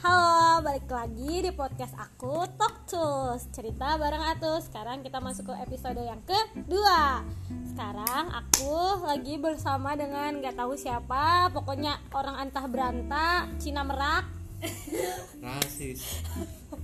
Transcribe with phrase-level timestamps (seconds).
[0.00, 3.52] Halo, balik lagi di podcast aku Talk Tools.
[3.52, 4.72] Cerita bareng Atus.
[4.72, 7.20] Sekarang kita masuk ke episode yang kedua.
[7.68, 11.52] Sekarang aku lagi bersama dengan gak tahu siapa.
[11.52, 14.24] Pokoknya orang antah beranta Cina merak.
[15.44, 16.24] Rasis.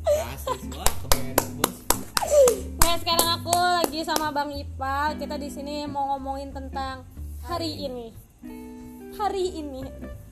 [0.05, 0.61] Rasis.
[0.77, 1.77] Wah kebayang bos.
[2.85, 7.09] Nah sekarang aku lagi sama Bang Ipa Kita di sini mau ngomongin tentang
[7.49, 8.13] hari ini.
[9.17, 9.81] Hari ini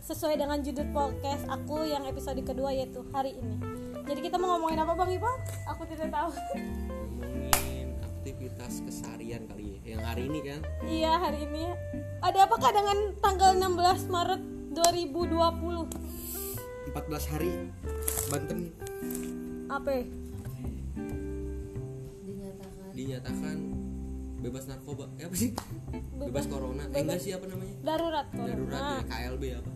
[0.05, 3.57] sesuai dengan judul podcast aku yang episode kedua yaitu hari ini.
[4.05, 5.33] Jadi kita mau ngomongin apa Bang Ipa?
[5.65, 6.29] Aku tidak tahu.
[7.25, 11.73] ngomongin aktivitas keseharian kali ya yang hari ini kan iya hari ini.
[12.21, 14.43] Ada apakah dengan tanggal 16 Maret
[14.77, 15.89] 2020?
[16.93, 17.53] 14 hari
[18.29, 18.61] Banten
[19.67, 20.05] Apa?
[22.23, 23.57] dinyatakan dinyatakan
[24.39, 25.51] bebas narkoba eh, apa sih
[26.15, 28.45] bebas corona eh enggak sih apa namanya Darurat kok.
[28.45, 29.71] darurat ya KLB apa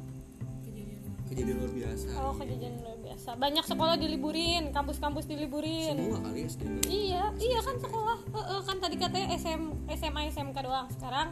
[1.29, 3.31] kejadian luar biasa Oh kejadian luar biasa.
[3.35, 5.95] Banyak sekolah diliburin, kampus-kampus diliburin.
[5.95, 8.19] semua kali ya SD Iya, iya kan sekolah.
[8.27, 10.87] Eh, eh, kan tadi katanya SM, SMA, SMK doang.
[10.89, 11.29] Sekarang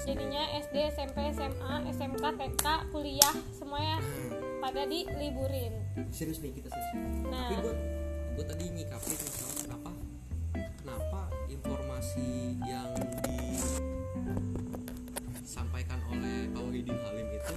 [0.00, 4.00] jadinya SD, SMP, SMA, SMK, TK, kuliah semuanya
[4.58, 5.76] pada diliburin.
[6.08, 6.90] serius nih kita serius
[7.26, 7.46] Nah.
[7.46, 7.74] tapi gue
[8.34, 9.90] gue tadi nyikapin masalah kenapa
[10.74, 12.28] kenapa informasi
[12.62, 12.88] yang
[15.36, 17.52] disampaikan oleh Pak Wahidin Halim itu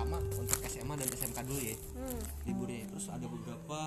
[0.00, 1.76] pertama untuk SMA dan SMK dulu ya.
[1.92, 2.20] Hmm.
[2.48, 2.88] liburnya.
[2.88, 3.78] Terus ada beberapa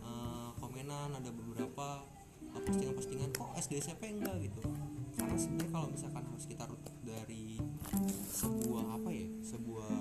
[0.00, 1.86] eh, komenan ada beberapa
[2.48, 3.28] eh, postingan-postingan.
[3.30, 4.60] Kok SD SMP enggak gitu?
[5.12, 7.60] Karena sebenarnya kalau misalkan harus kita rutuk dari
[8.32, 9.92] sebuah apa ya sebuah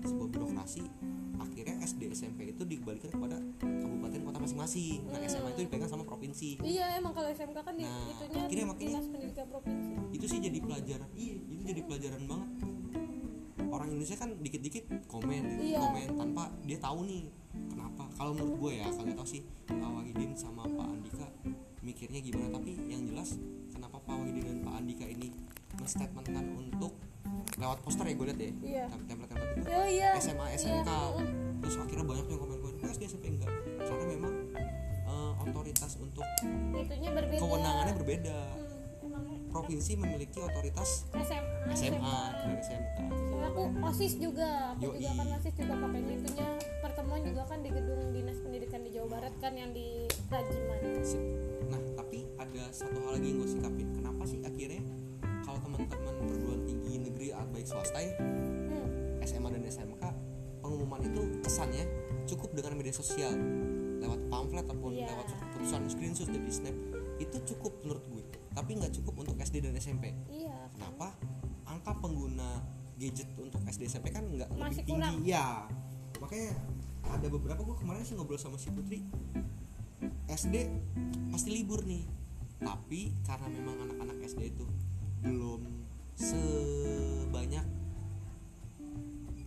[0.00, 0.84] sebuah birokrasi
[1.38, 5.04] akhirnya SD SMP itu dikembalikan kepada kabupaten kota masing-masing.
[5.04, 6.58] Nah SMA itu dipegang sama provinsi.
[6.58, 9.92] Iya, emang kalau SMK kan di, Nah, itunya akhirnya makanya- dinas pendidikan provinsi.
[10.08, 11.08] itu sih jadi pelajaran.
[11.12, 12.50] Iya itu jadi pelajaran banget
[13.78, 15.78] orang Indonesia kan dikit-dikit komen dikit Iya.
[15.80, 17.22] komen tanpa dia tahu nih
[17.68, 21.26] kenapa kalau menurut gue ya kalau tahu sih Pak Wahidin sama Pak Andika
[21.80, 23.38] mikirnya gimana tapi yang jelas
[23.70, 25.30] kenapa Pak Wahidin dan Pak Andika ini
[25.72, 26.92] menstatementkan untuk
[27.54, 28.84] lewat poster ya gue liat ya Iya.
[28.88, 30.08] tem- template-template itu Oh iya.
[30.16, 31.26] SMA Iya, SMK heeh.
[31.58, 34.34] terus akhirnya banyak yang komen-komen "Kok SD SMP enggak karena memang
[35.04, 36.26] eh, otoritas untuk
[36.74, 37.40] Itunya berbeda.
[37.40, 38.67] kewenangannya berbeda Hmm,
[39.58, 42.96] provinsi memiliki otoritas SMA, SMA dan SMK
[43.40, 44.98] aku OSIS juga, aku Yoi.
[45.00, 46.46] juga kan OSIS juga makanya itunya
[46.78, 49.86] pertemuan juga kan di gedung dinas pendidikan di Jawa Barat kan yang di
[50.28, 50.78] Rajiman.
[51.66, 54.82] Nah tapi ada satu hal lagi yang gue sikapin kenapa sih akhirnya
[55.42, 58.12] kalau teman-teman perguruan tinggi negeri atau baik swasta ya
[58.68, 58.88] Hmm.
[59.24, 60.02] SMA dan SMK
[60.60, 61.84] pengumuman itu kesannya
[62.26, 63.32] cukup dengan media sosial
[63.98, 65.08] lewat pamflet ataupun Iya.
[65.08, 66.76] lewat keputusan screenshot dari snap
[67.18, 68.17] itu cukup menurut gue
[68.52, 70.56] tapi nggak cukup untuk SD dan SMP Iya.
[70.72, 71.14] kenapa?
[71.64, 72.64] Angka pengguna
[72.96, 74.90] gadget untuk SD SMP kan nggak lebih tinggi.
[74.90, 75.14] kurang.
[75.22, 75.68] ya
[76.18, 76.50] makanya
[77.04, 79.00] ada beberapa gue kemarin sih ngobrol sama si Putri.
[80.28, 80.54] SD
[81.28, 82.04] pasti libur nih.
[82.58, 84.66] Tapi karena memang anak-anak SD itu
[85.20, 85.62] belum
[86.14, 87.64] sebanyak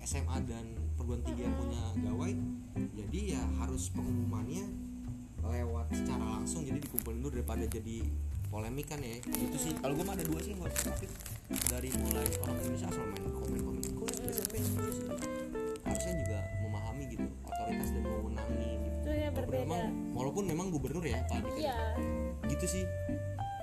[0.01, 2.33] SMA dan perguruan tinggi yang punya gawai
[2.91, 4.66] jadi ya harus pengumumannya
[5.41, 8.07] lewat secara langsung jadi dikumpulin dulu daripada jadi
[8.51, 9.16] polemik kan ya.
[9.23, 10.69] Itu sih kalau gue mah ada dua sih gue
[11.67, 13.81] dari mulai orang Indonesia asal main komen-komen.
[13.95, 14.97] Kok SMP serius?"
[15.81, 19.63] harusnya juga memahami gitu otoritas dan mewenangi gitu Itu ya Walaupun berbeda.
[19.66, 19.81] memang,
[20.13, 21.78] walaupun memang gubernur ya Pak Andika Iya,
[22.47, 22.84] gitu sih.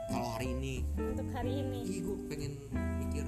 [0.08, 0.74] Kalau hari ini.
[0.96, 1.78] Untuk hari ini.
[1.84, 2.52] ih gue pengen
[2.98, 3.24] mikir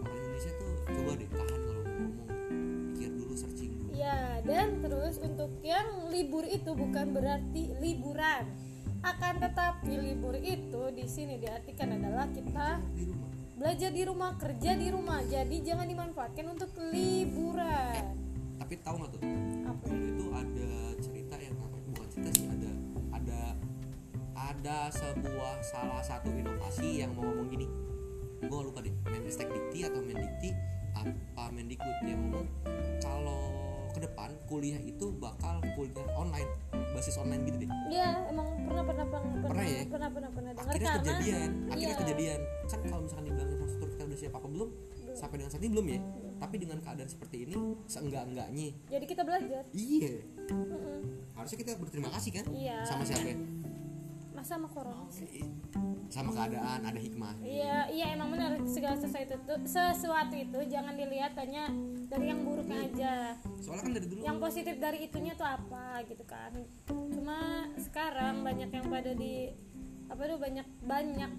[0.00, 2.28] orang Indonesia tuh coba deh tahan kalau mau ngomong.
[2.92, 3.88] Mikir dulu searching dulu.
[3.92, 8.44] Iya, dan terus untuk yang libur itu bukan berarti liburan.
[9.00, 10.73] Akan tetapi libur itu
[11.04, 12.80] di sini diartikan adalah kita
[13.54, 15.20] belajar di rumah, kerja di rumah.
[15.20, 18.24] Jadi jangan dimanfaatkan untuk liburan.
[18.54, 19.20] tapi tahu nggak tuh
[19.68, 19.84] Apa?
[19.84, 22.70] dulu itu ada cerita yang apa bukan cerita sih ada
[23.12, 23.40] ada
[24.32, 27.66] ada sebuah salah satu inovasi yang mau ngomong gini
[28.40, 30.54] gue lupa deh Menristek Dikti atau Mendikti
[30.94, 32.46] apa Mendikbud yang ngomong
[33.02, 33.63] kalau
[33.94, 36.50] ke depan kuliah itu bakal kuliah online
[36.90, 39.82] basis online gitu deh Iya, emang pernah pernah pernah pernah Pernah ya?
[39.86, 42.00] pernah pernah pernah dengar akhirnya karena kejadian akhirnya iya.
[42.02, 44.68] kejadian kan kalau misalkan dibilang infrastruktur kita udah siap apa belum
[45.14, 46.00] sampai dengan saat ini belum ya
[46.34, 47.54] tapi dengan keadaan seperti ini
[47.86, 49.62] seenggak enggaknya Jadi kita belajar.
[49.70, 50.12] iya
[50.44, 50.98] Mm-mm.
[51.32, 52.76] harusnya kita berterima kasih kan Iya.
[52.82, 53.36] sama siapa ya?
[54.44, 55.40] Masa sama corona sih?
[56.12, 61.32] sama keadaan ada hikmah Iya, iya emang benar segala sesuatu itu sesuatu itu jangan dilihat
[61.40, 61.72] hanya
[62.12, 63.14] dari yang buruknya aja.
[63.56, 66.52] soalnya kan dari dulu Yang positif dari itunya tuh apa gitu kan.
[66.84, 69.48] Cuma sekarang banyak yang pada di
[70.12, 71.30] apa tuh banyak banyak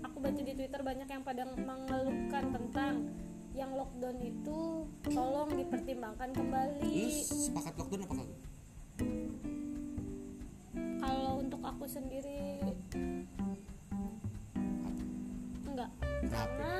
[0.00, 2.94] aku baca di Twitter banyak yang pada mengeluhkan tentang
[3.52, 8.45] yang lockdown itu tolong dipertimbangkan lu kembali sepakat lockdown apa kagak
[11.96, 12.60] sendiri
[15.64, 15.90] enggak.
[16.28, 16.74] Karena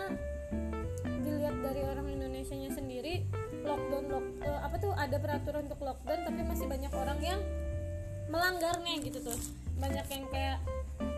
[1.25, 3.25] dilihat dari orang Indonesia nya sendiri
[3.65, 7.41] lockdown lock eh, apa tuh ada peraturan untuk lockdown tapi masih banyak orang yang
[8.29, 9.39] melanggarnya gitu tuh.
[9.81, 10.59] Banyak yang kayak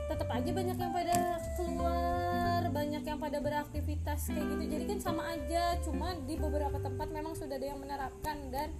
[0.08, 1.16] tetap aja banyak yang pada
[1.58, 4.64] keluar banyak yang pada beraktivitas kayak gitu.
[4.78, 8.70] Jadi kan sama aja cuma di beberapa tempat memang sudah ada yang menerapkan dan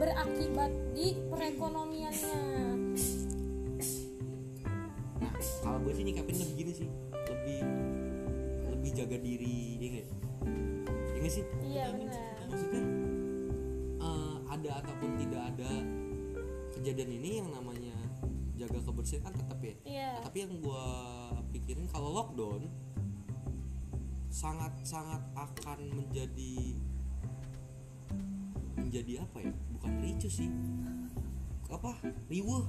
[0.00, 2.40] berakibat di perekonomiannya
[5.22, 5.32] nah
[5.62, 7.60] kalau gue sih nyikapin lebih gini sih lebih
[8.74, 10.10] lebih jaga diri ya nggak ya?
[11.22, 11.44] Nggak sih?
[11.62, 12.34] Iya benar.
[12.50, 12.82] maksudnya
[14.02, 15.72] eh, ada ataupun tidak ada
[16.74, 17.94] kejadian ini yang namanya
[18.58, 19.74] jaga kebersihan kan tetap ya?
[19.86, 20.10] Iya.
[20.18, 20.86] Nah, tapi yang gue
[21.54, 22.66] pikirin kalau lockdown
[24.34, 26.74] sangat sangat akan menjadi
[28.74, 29.52] menjadi apa ya?
[29.78, 30.50] Bukan ricu sih.
[31.70, 31.96] Apa?
[32.26, 32.66] Riuh.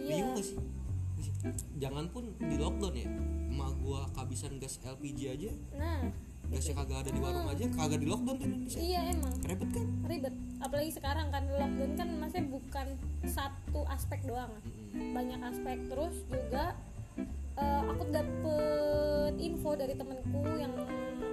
[0.00, 0.24] Iya.
[0.24, 0.79] riuh gak sih
[1.80, 3.08] jangan pun di lockdown ya
[3.50, 5.52] emak gua kehabisan gas LPG aja.
[5.76, 6.08] Nah.
[6.50, 8.80] Gasnya kagak ada di warung aja kagak di lockdown di Indonesia.
[8.82, 9.34] Iya emang.
[9.46, 9.86] Ribet kan?
[10.10, 10.34] Ribet.
[10.58, 12.86] Apalagi sekarang kan lockdown kan masih bukan
[13.22, 14.50] satu aspek doang.
[14.90, 15.14] Mm-mm.
[15.14, 15.78] banyak aspek.
[15.86, 16.74] Terus juga
[17.54, 20.74] eh, aku dapet info dari temenku yang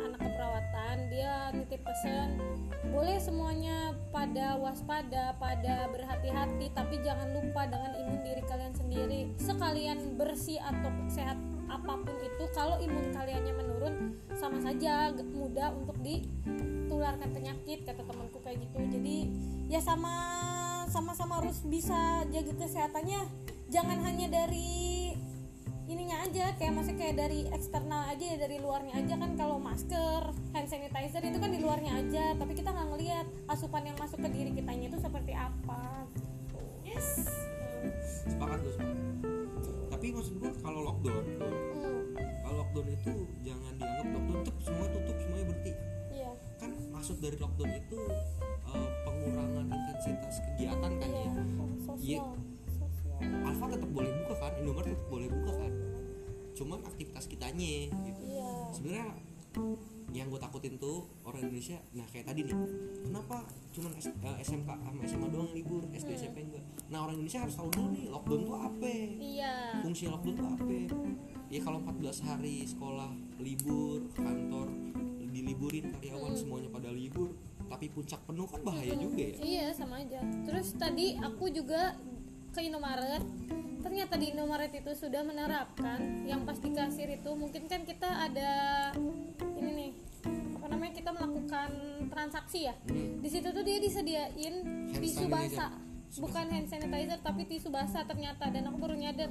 [0.06, 0.96] anak keperawatan.
[1.10, 2.38] Dia nitip pesan
[2.92, 9.22] boleh semuanya pada waspada pada berhati-hati tapi jangan lupa dengan imun diri kalian sendiri.
[9.38, 11.38] Sekalian bersih atau sehat
[11.68, 13.96] apa pun itu kalau imun kaliannya menurun
[14.40, 18.80] sama saja mudah untuk ditularkan penyakit kata temanku kayak gitu.
[18.88, 19.18] Jadi
[19.68, 20.16] ya sama
[20.88, 23.22] sama-sama harus bisa jaga kesehatannya.
[23.68, 25.12] Jangan hanya dari
[25.98, 30.30] ininya aja kayak maksudnya kayak dari eksternal aja ya dari luarnya aja kan kalau masker
[30.54, 34.30] hand sanitizer itu kan di luarnya aja tapi kita nggak ngelihat asupan yang masuk ke
[34.30, 36.62] diri kitanya itu seperti apa gitu.
[36.86, 37.26] yes.
[38.30, 38.98] Sepakat gue sepakat
[39.90, 42.06] tapi maksud gua kalau lockdown tuh, Hmm,
[42.46, 45.74] kalau lockdown itu jangan dianggap lockdown tuh semua tutup semuanya berhenti.
[46.14, 46.32] Iya.
[46.62, 48.00] Kan maksud dari lockdown itu
[48.70, 51.66] eh, pengurangan intensitas kegiatan kan iya ya sosial.
[51.90, 52.57] Sosial
[53.20, 54.52] Alfa tetap boleh buka kan?
[54.58, 55.72] Indomaret tetap boleh buka kan?
[56.54, 57.72] Cuman aktivitas kitanya
[58.04, 58.22] gitu.
[58.24, 58.50] Iya.
[58.72, 59.08] Sebenarnya
[60.10, 62.56] yang gue takutin tuh orang Indonesia nah kayak tadi nih
[63.04, 65.84] kenapa cuman S- eh, SMK sama SMA doang libur?
[65.92, 66.20] SD Hmm.
[66.20, 66.64] SMP enggak?
[66.88, 68.94] Nah orang Indonesia harus tahu dulu nih lockdown tuh apa?
[69.18, 69.54] Iya.
[69.82, 70.76] Fungsi lockdown tuh apa?
[71.48, 74.68] Ya kalau 14 hari sekolah libur kantor
[75.28, 76.40] diliburin karyawan Hmm.
[76.40, 77.36] semuanya pada libur
[77.68, 79.04] tapi puncak penuh kan bahaya Mm-mm.
[79.04, 79.38] juga ya.
[79.38, 80.24] Iya sama aja.
[80.42, 82.00] Terus tadi aku juga
[82.58, 83.22] ke Indomaret.
[83.86, 88.52] Ternyata di Indomaret itu sudah menerapkan yang pas di kasir itu mungkin kan kita ada
[89.62, 89.92] ini nih
[90.58, 91.70] apa namanya kita melakukan
[92.10, 92.74] transaksi ya.
[93.22, 94.66] Di situ tuh dia disediain
[94.98, 95.70] tisu basah.
[96.18, 99.30] Bukan hand sanitizer tapi tisu basah ternyata dan aku baru nyadar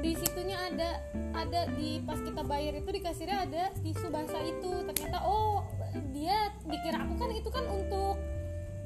[0.00, 0.90] di situnya ada
[1.36, 5.60] ada di pas kita bayar itu di kasirnya ada tisu basah itu ternyata oh
[6.16, 8.16] dia dikira aku kan itu kan untuk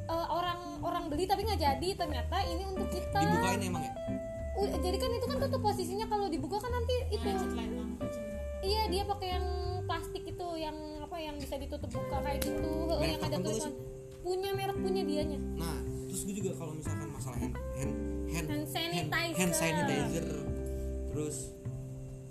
[0.04, 1.88] eh, orang orang beli tapi nggak jadi.
[1.96, 3.18] Ternyata ini untuk kita.
[3.18, 3.92] Dibukain emang ya?
[4.54, 6.06] U- jadi kan itu kan tutup posisinya.
[6.06, 7.28] Kalau dibuka kan nanti itu.
[8.64, 9.46] iya dia pakai yang
[9.84, 10.72] plastik itu yang
[11.04, 12.72] apa yang bisa ditutup buka kayak gitu.
[12.88, 13.72] Heeh, Merek yang ada tulisan.
[14.24, 15.36] Punya merek punya dianya.
[15.36, 15.76] Nah
[16.08, 17.94] terus gue juga kalau misalkan masalah hand hand
[18.32, 19.36] hand, Hand sanitizer.
[19.36, 20.28] hand sanitizer
[21.10, 21.36] terus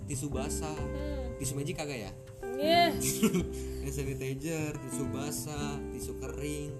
[0.04, 0.74] tisu basah.
[0.74, 1.38] Hmm.
[1.38, 2.12] tisu magic kagak ya?
[2.58, 2.90] Yeah.
[3.86, 6.74] hand sanitizer tisu basah tisu kering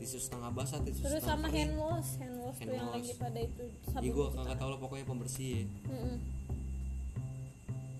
[0.00, 2.96] tisu setengah basah tisu terus sama kering hand wash hand wash Hand tuh yang wash.
[2.98, 5.62] lagi pada itu Iya sabun gue cuci kagak tahu lah pokoknya pembersih ya.
[5.86, 6.16] Mm-mm.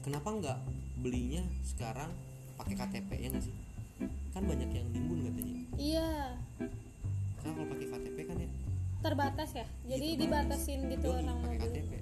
[0.01, 0.59] Kenapa nggak
[0.99, 2.11] belinya sekarang
[2.57, 3.55] pakai KTP ya nggak sih?
[4.31, 5.55] Kan banyak yang nimbun katanya.
[5.77, 6.09] iya
[7.37, 8.51] Karena kalau pakai KTP kan ya
[9.01, 11.93] terbatas ya jadi Iya, dibatasin gitu Yoi, orang pakai KTP.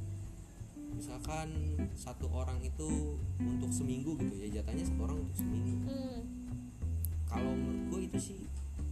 [0.92, 1.48] Misalkan
[1.94, 5.74] satu orang itu untuk seminggu gitu ya jatahnya satu orang untuk seminggu.
[5.86, 6.20] hmm.
[7.24, 8.38] Kalau menurut gue itu sih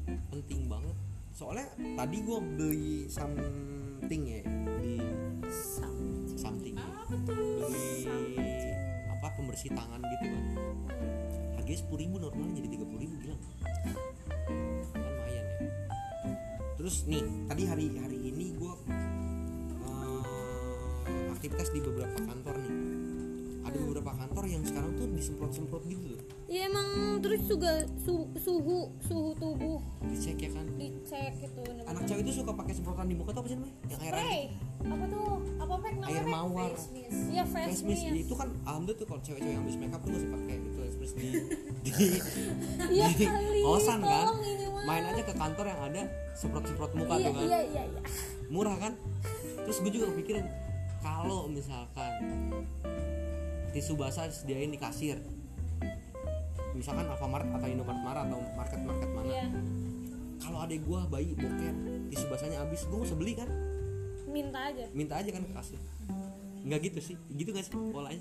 [0.07, 0.97] penting banget.
[1.37, 1.69] Soalnya
[2.01, 4.41] tadi gue beli something ya
[4.81, 4.97] di
[5.47, 6.39] Something.
[6.41, 6.89] something ya.
[7.29, 8.07] beli
[9.27, 10.45] apa pembersih tangan gitu kan
[11.59, 13.97] harganya sepuluh ribu normalnya jadi tiga puluh ribu gila kan
[14.95, 15.61] lumayan ya
[16.79, 18.73] terus nih tadi hari hari ini gue
[21.35, 22.75] aktivitas di beberapa kantor nih
[23.76, 26.21] ada beberapa kantor yang sekarang tuh disemprot semprot gitu loh.
[26.47, 26.88] Iya emang
[27.21, 30.64] terus juga su- suhu suhu tubuh dicek ya kan?
[30.78, 33.75] dicek gitu anak cewek itu suka pakai semprotan di muka tuh apa sih namanya?
[33.85, 34.42] Yang air spray.
[34.87, 35.28] Apa tuh?
[35.59, 36.71] Apa pack namanya air mawar.
[37.28, 40.12] Iya face face mist mist itu kan alhamdulillah tuh kalau cewek-cewek yang habis makeup tuh
[40.14, 41.28] masih pakai itu express di
[41.85, 41.92] di
[42.97, 44.26] iya di kali kosan kan?
[44.87, 46.02] main aja ke kantor yang ada
[46.33, 47.45] semprot semprot muka iya tuh kan?
[47.45, 48.00] iya iya iya.
[48.49, 48.92] Murah kan?
[49.66, 50.47] Terus gue juga kepikiran
[51.02, 52.12] kalau misalkan
[53.71, 55.19] tisu basah disediain di kasir.
[56.73, 59.27] Misalkan Alfamart atau Indomaret Mara atau market-market mana.
[59.27, 59.47] Iya.
[60.37, 61.75] kalau adek gua bayi boker
[62.07, 63.49] tisu basahnya habis gua nggak usah beli kan?
[64.29, 64.85] Minta aja.
[64.93, 65.81] Minta aja kan ke kasir.
[66.63, 67.17] Nggak gitu sih.
[67.33, 68.21] Gitu nggak sih polanya?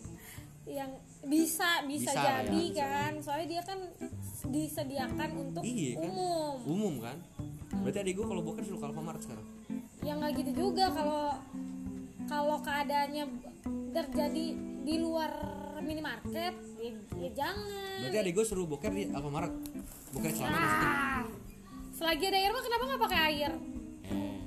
[0.66, 2.86] Yang bisa bisa, Bisa, jadi ya, bisa.
[2.88, 3.14] kan.
[3.22, 3.80] Soalnya dia kan
[4.48, 6.10] disediakan untuk Iya kan?
[6.10, 6.56] umum.
[6.66, 7.18] Umum kan?
[7.84, 9.46] Berarti adek gua kalau boker suruh ke Alfamart sekarang?
[10.02, 11.36] Ya nggak gitu juga kalau
[12.26, 13.26] kalau keadaannya
[13.92, 14.46] terjadi
[14.86, 15.32] di luar
[15.78, 18.00] minimarket ya, ya jangan.
[18.02, 19.52] Berarti adek gua suruh boker di Alfamart.
[20.12, 21.24] Boker celana maksudnya ah,
[21.92, 23.52] selagi ada air mah kenapa nggak pakai air?
[24.06, 24.38] Eh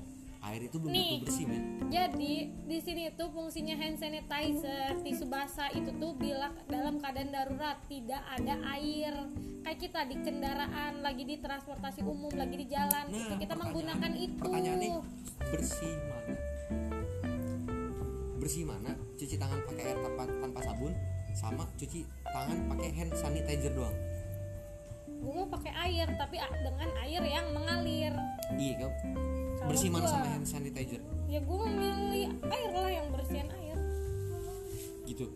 [0.40, 1.10] air itu belum Nih.
[1.12, 1.62] tentu bersih men.
[1.88, 7.76] jadi di sini tuh fungsinya hand sanitizer tisu basah itu tuh bila dalam keadaan darurat
[7.86, 9.12] tidak ada air.
[9.60, 13.60] Kayak kita di kendaraan lagi di transportasi umum lagi di jalan Nah, itu kita pertanyaan-
[13.60, 14.40] menggunakan itu.
[14.40, 14.90] pertanyaannya
[15.46, 16.34] bersih mana?
[18.38, 20.92] Bersih mana cuci tangan pakai air tanpa, tanpa sabun
[21.34, 23.96] sama cuci tangan pakai hand sanitizer doang.
[25.18, 28.14] Gue mau pakai air tapi dengan air yang mengalir.
[28.54, 28.86] Iya
[29.58, 31.02] Kalau bersih mana sama hand sanitizer.
[31.26, 33.78] Ya gue memilih air lah yang bersihin air.
[35.02, 35.26] Gitu.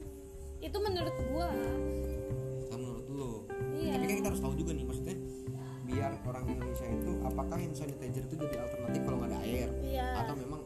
[0.62, 1.46] Itu menurut gue
[2.70, 3.32] kan menurut lo
[3.74, 3.98] iya.
[3.98, 5.16] Tapi kan kita harus tahu juga nih maksudnya
[5.82, 9.68] biar orang Indonesia itu apakah hand sanitizer itu jadi alternatif kalau nggak ada air?
[9.82, 10.06] Iya.
[10.22, 10.61] Atau memang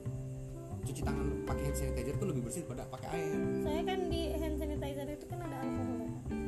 [0.87, 3.38] cuci tangan pakai hand sanitizer itu lebih bersih daripada pakai air.
[3.66, 5.97] Saya kan di hand sanitizer itu kan ada alkohol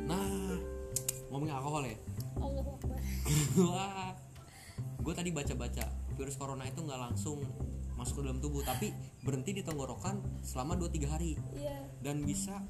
[0.09, 0.57] nah
[1.29, 1.97] ngomongin alkohol ya.
[2.41, 2.97] Allah Akbar.
[3.69, 4.11] Wah,
[5.05, 5.85] gue tadi baca-baca
[6.17, 7.45] virus corona itu nggak langsung
[7.93, 11.37] masuk ke dalam tubuh, tapi berhenti di tenggorokan selama 2-3 hari.
[11.53, 11.77] Iya.
[12.01, 12.63] Dan bisa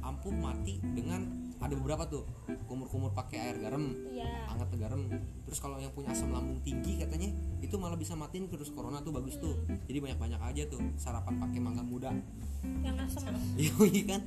[0.00, 2.24] ampuh mati dengan ada beberapa tuh
[2.64, 5.04] kumur-kumur pakai air garam, iya hangat garam.
[5.44, 7.28] Terus kalau yang punya asam lambung tinggi katanya
[7.60, 9.60] itu malah bisa matiin virus corona tuh bagus tuh.
[9.84, 12.10] Jadi banyak-banyak aja tuh sarapan pakai mangga muda.
[12.60, 14.20] yang asam Iya kan?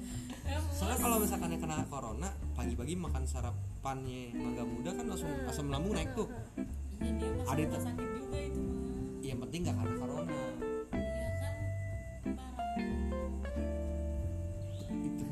[0.73, 5.97] Soalnya kalau misalkan yang kena corona pagi-pagi makan sarapannya mangga muda kan langsung asam lambung
[5.97, 6.29] naik tuh.
[7.01, 7.77] Iya Ada itu.
[9.23, 10.12] yang penting nggak karena corona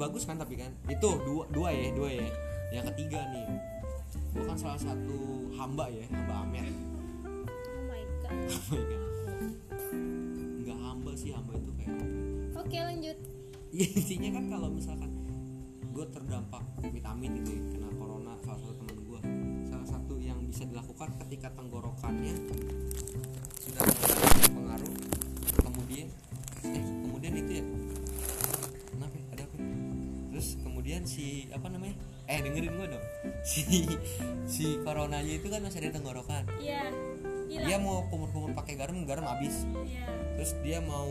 [0.02, 0.74] bagus kan tapi kan?
[0.90, 2.30] Itu dua dua ya dua ya.
[2.74, 3.46] Yang ketiga nih.
[4.34, 5.18] Gue kan salah satu
[5.54, 6.66] hamba ya hamba Amer.
[6.66, 8.34] Oh my god.
[8.72, 12.16] Oh nggak hamba sih hamba itu kayak apa ya?
[12.58, 13.18] oke lanjut.
[13.72, 15.12] Ya intinya kan kalau misalkan
[15.92, 19.22] gue terdampak vitamin gitu ya, kena corona salah satu teman gue
[19.68, 22.36] salah satu yang bisa dilakukan ketika tenggorokannya
[23.64, 24.94] sudah mulai pengaruh
[25.64, 26.08] kemudian
[31.02, 31.96] kemudian si apa namanya?
[32.30, 33.06] Eh dengerin gue dong.
[33.42, 33.62] Si
[34.46, 36.46] si coronanya itu kan masih ada tenggorokan.
[36.62, 36.94] Iya
[37.52, 39.68] dia hilang mau kumur-kumur pakai garam garam habis.
[39.84, 40.08] Iya.
[40.40, 41.10] Terus dia mau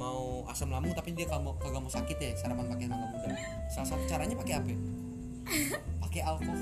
[0.00, 3.30] mau asam lambung tapi dia kagak mau, kagak mau sakit ya sarapan pakai mangga muda.
[3.70, 4.78] Salah satu caranya pakai apa ya?
[6.08, 6.58] pakai alkohol.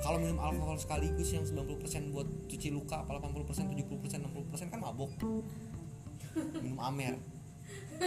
[0.00, 5.10] Kalau minum alkohol sekaligus yang 90% buat cuci luka apa 80% 70% 60% kan mabok.
[6.62, 7.18] Minum amer.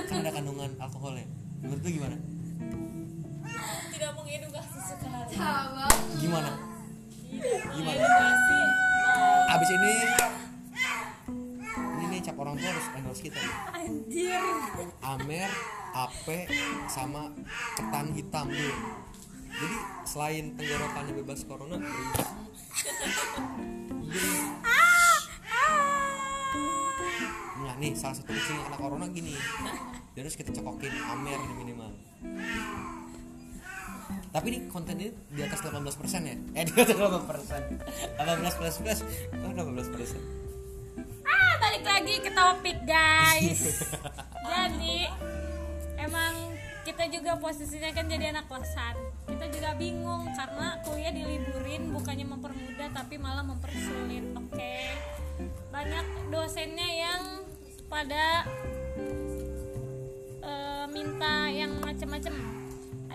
[0.08, 1.28] Kan ada kandungan alkoholnya
[1.60, 2.18] menurut lu gimana
[4.00, 5.36] Tidak mengedukasi sekali.
[6.24, 6.52] gimana?
[7.76, 8.04] Gimana?
[9.52, 9.94] Abis ini
[12.00, 13.56] ini nih cap orang tua harus endorse kita nih.
[13.76, 14.40] anjir.
[15.04, 15.52] Amer,
[15.92, 16.48] Ape,
[16.88, 17.28] sama
[17.76, 18.76] ketan hitam tuh.
[19.52, 19.78] Jadi
[20.08, 22.04] selain tenggorokannya bebas corona, jadi
[27.68, 29.36] Nah nih salah satu kucing kena corona gini.
[30.16, 31.92] Dia harus kita cekokin Amer nih minimal
[34.30, 35.74] Tapi ini di atas 18%
[36.22, 36.36] ya?
[36.54, 39.00] Eh di atas 18% 18 plus plus.
[39.42, 40.50] Oh 18%
[41.26, 43.62] ah balik lagi ke topik guys.
[44.50, 45.10] Jadi
[45.98, 46.34] emang
[46.86, 48.98] kita juga posisinya kan jadi anak kosan.
[49.30, 54.74] Kita juga bingung karena kuliah diliburin bukannya mempermudah tapi malah mempersulit oke?
[55.70, 57.24] Banyak dosennya yang
[57.86, 58.46] pada
[60.42, 62.59] eh, minta yang macem-macem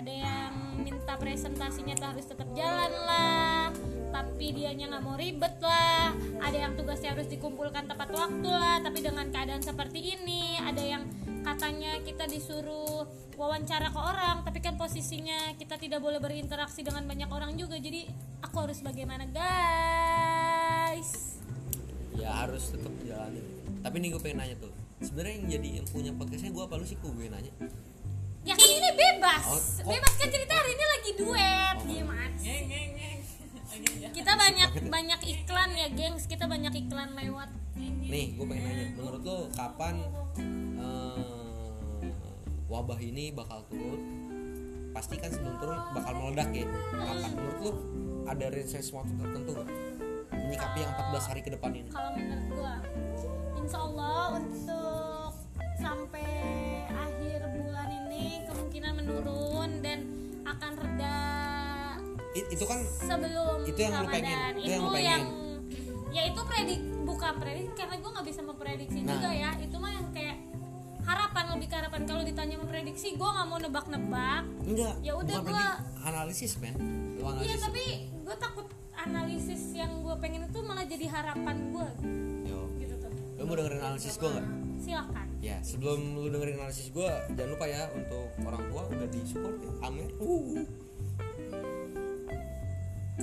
[0.05, 0.53] ada yang
[0.85, 3.73] minta presentasinya tuh harus tetap jalan lah
[4.13, 6.13] tapi dianya nggak mau ribet lah.
[6.45, 10.61] Ada yang tugasnya harus dikumpulkan tepat waktu lah tapi dengan keadaan seperti ini.
[10.61, 11.09] Ada yang
[11.41, 13.09] katanya kita disuruh
[13.41, 17.81] wawancara ke orang tapi kan posisinya kita tidak boleh berinteraksi dengan banyak orang juga.
[17.81, 18.05] Jadi
[18.45, 19.81] aku harus bagaimana guys?
[22.13, 23.41] Ya harus tetap jalani
[23.81, 24.73] tapi nih gue pengen nanya tuh.
[25.01, 26.77] Sebenarnya yang jadi yang punya podcastnya gue apa?
[26.77, 27.57] Lu sih gue nanya
[28.45, 29.45] ya kan ini bebas.
[29.49, 30.13] Oh, bebas.
[30.21, 31.77] Kan cerita hari ini lagi duet.
[31.81, 31.85] Oh.
[31.89, 33.19] gimana Ngeng ngeng ngeng.
[33.65, 34.09] Lagi ya.
[34.13, 36.25] kita banyak banyak iklan ya gengs.
[36.29, 37.49] Kita banyak iklan lewat.
[37.81, 38.87] Nih gue pengen nanya.
[38.95, 39.95] Menurut lo kapan
[40.79, 41.65] eh,
[42.69, 44.01] wabah ini bakal turun?
[44.95, 46.69] Pasti kan sebelum turun bakal meledak ya.
[46.69, 47.31] Kapan?
[47.35, 47.73] Menurut lu
[48.25, 49.69] ada range sesuatu tertentu nggak?
[50.35, 51.89] Menyikapi yang 14 hari ke depan ini.
[51.89, 52.75] Kalau menurut gua
[53.65, 55.33] insya Allah untuk
[55.81, 56.54] sampai
[58.75, 59.99] kemungkinan menurun dan
[60.43, 61.15] akan reda
[62.35, 65.07] I- itu kan sebelum Itu yang lu pengen, itu itu yang lu pengen.
[65.07, 65.23] yang
[66.11, 69.15] ya itu predik bukan predik karena gue nggak bisa memprediksi Nah.
[69.15, 69.51] juga ya.
[69.63, 70.37] Itu mah yang kayak
[71.07, 72.01] harapan lebih ke harapan.
[72.03, 74.43] Kalau ditanya memprediksi gue nggak mau nebak-nebak.
[74.67, 75.65] Enggak Ya udah, berarti
[76.03, 76.75] analisis men.
[77.15, 78.67] Iya tapi gue takut
[78.99, 81.89] analisis yang gue pengen itu malah jadi harapan gue
[82.83, 83.11] gitu tuh.
[83.39, 84.47] Lu mau dengerin analisis gua nggak
[84.85, 85.27] silakan.
[85.41, 89.57] Ya sebelum lu dengerin analisis gua jangan lupa ya untuk orang tua udah di support
[89.57, 89.73] ya.
[89.89, 90.11] Amer.
[90.21, 90.65] Uh.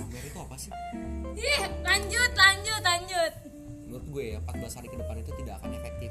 [0.02, 0.72] Amer itu apa sih?
[1.38, 3.32] Ih, lanjut lanjut lanjut.
[3.86, 6.10] Menurut gue ya 14 hari ke depan itu tidak akan efektif.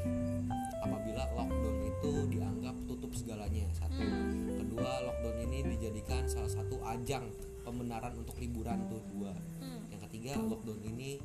[0.86, 3.66] Apabila lockdown itu dianggap tutup segalanya.
[3.74, 3.98] Satu.
[3.98, 4.62] Hmm.
[4.62, 7.26] kedua lockdown ini dijadikan salah satu ajang
[7.66, 9.34] pembenaran untuk liburan tuh dua.
[9.60, 9.82] Hmm.
[9.90, 11.18] yang ketiga lockdown ini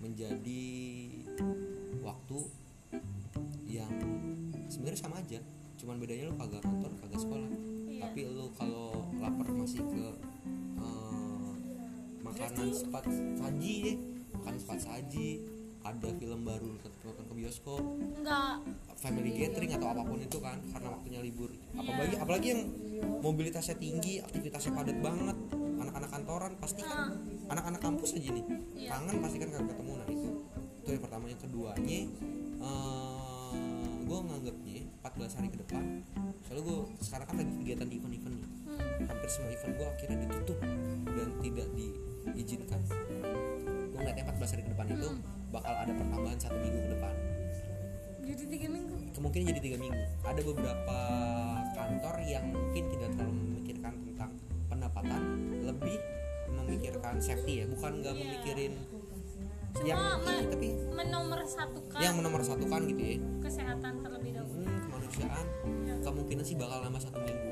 [0.00, 0.64] menjadi
[2.00, 2.38] waktu
[3.70, 3.94] yang
[4.66, 5.38] sebenarnya sama aja
[5.80, 7.50] cuman bedanya lu kagak kantor kagak sekolah.
[7.88, 8.00] Iya.
[8.04, 10.04] tapi lu kalau lapar masih ke
[10.80, 11.50] eh,
[12.20, 13.04] makanan sepat
[13.38, 13.96] saji deh
[14.36, 15.28] makan sepat saji
[15.80, 17.80] ada film baru nonton ke bioskop.
[18.20, 18.60] Enggak
[19.00, 21.48] family gathering atau apa pun itu kan karena waktunya libur.
[21.72, 22.62] Apalagi apalagi yang
[23.24, 25.36] mobilitasnya tinggi aktivitasnya padat banget.
[25.80, 27.16] Anak-anak kantoran pasti kan
[27.48, 28.44] anak-anak kampus aja nih.
[28.76, 28.88] Iya.
[28.92, 29.92] kangen pasti kan kagak ketemu.
[29.96, 30.30] Nah itu.
[30.84, 31.24] Itu yang pertama.
[31.32, 32.00] Yang keduanya
[34.10, 36.02] gue nganggapnya 14 hari ke depan
[36.42, 38.48] soalnya gue sekarang kan lagi kegiatan di event-event nih.
[38.66, 39.06] Hmm.
[39.06, 40.58] hampir semua event gue akhirnya ditutup
[41.06, 42.80] dan tidak diizinkan.
[43.86, 45.08] Gue ngeliatnya 14 hari ke depan itu
[45.54, 47.14] bakal ada pertambahan satu minggu ke depan.
[48.26, 48.94] Jadi tiga minggu?
[49.14, 50.02] Kemungkinan jadi tiga minggu.
[50.26, 50.98] Ada beberapa
[51.70, 54.30] kantor yang mungkin tidak terlalu memikirkan tentang
[54.66, 55.22] pendapatan
[55.62, 55.96] lebih
[56.50, 58.22] memikirkan safety ya bukan nggak Iya.
[58.26, 58.72] memikirin
[59.70, 63.16] Cuma yang me- ini, tapi menomor satukan yang nomor satu kan gitu ya.
[63.40, 64.66] kesehatan terlebih dahulu.
[64.66, 65.46] Hmm, kemanusiaan.
[66.00, 67.48] Kemungkinan sih bakal nambah satu minggu.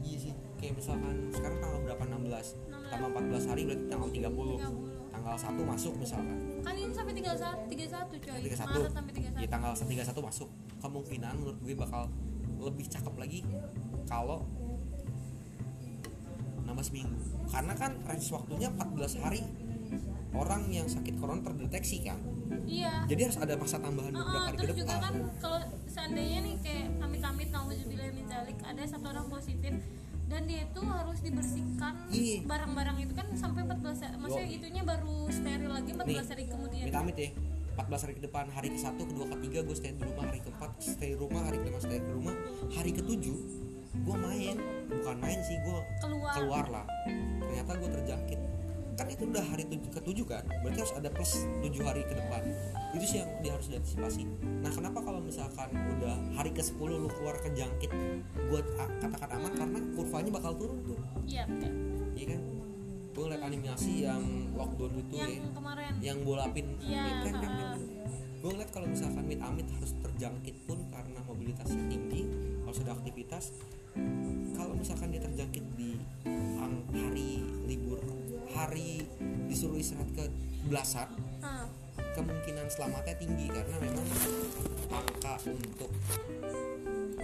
[0.00, 2.02] Iya sih kayak misalkan sekarang tanggal berapa?
[2.06, 5.10] 16 tambah 14 hari berarti tanggal 30 30.
[5.10, 6.38] tanggal 1 masuk misalkan.
[6.62, 8.38] Kan ini sampai 31 31 coy.
[8.46, 10.48] 31 Maret sampai 31 ya tanggal 31 masuk.
[10.78, 12.02] Kemungkinan menurut gue bakal
[12.56, 13.40] lebih cakep lagi
[14.06, 14.46] kalau
[16.62, 17.14] nambah seminggu.
[17.46, 19.42] Karena kan range waktunya 14 hari
[20.32, 22.18] orang yang sakit corona terdeteksi kan?
[22.66, 23.06] Iya.
[23.06, 25.02] Jadi harus ada masa tambahan Heeh, beberapa hari ke terus juga depan.
[25.02, 29.74] kan kalau seandainya nih kayak amit-amit nauzubillah min dzalik ada satu orang positif
[30.26, 31.94] dan dia itu harus dibersihkan
[32.42, 36.84] barang-barang itu kan sampai 14 hari maksudnya itunya baru steril lagi 14 Nih, hari kemudian.
[36.90, 37.30] amit-amit ya.
[37.76, 40.70] 14 hari ke depan hari ke satu kedua ketiga gue stay di rumah hari keempat
[40.80, 42.34] stay di rumah hari kelima stay di rumah.
[42.72, 43.36] Hari ketujuh
[43.96, 44.56] gue main.
[44.86, 46.86] Bukan main sih gue keluar, keluar lah.
[47.38, 48.40] Ternyata gue terjangkit
[48.96, 50.44] kan itu udah hari tujuh, ketujuh kan?
[50.64, 52.42] Berarti harus ada plus tujuh hari ke depan.
[52.96, 54.24] Itu sih yang dia harus diantisipasi.
[54.64, 57.92] Nah kenapa kalau misalkan udah hari ke 10 lu keluar kejangkit
[58.32, 58.60] gue
[59.04, 59.52] katakan aman?
[59.52, 60.96] Karena kurvanya bakal turun tuh.
[61.22, 61.70] Iya betul.
[62.16, 62.40] iya kan?
[63.12, 65.92] Gue ngeliat animasi yang lockdown itu yang ya kemarin.
[66.00, 67.80] yang bolapin Iya, kan, kan, heeh.
[68.36, 70.56] gue ngeliat kalau misalkan mit amit harus terjangkit
[78.76, 79.08] hari
[79.48, 80.28] disuruh istirahat ke
[80.68, 81.08] belasan
[81.40, 81.64] Ah,
[82.12, 84.04] kemungkinan selamatnya tinggi karena memang
[84.92, 85.88] angka untuk